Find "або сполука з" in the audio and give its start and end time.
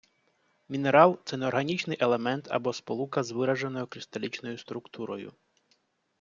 2.51-3.31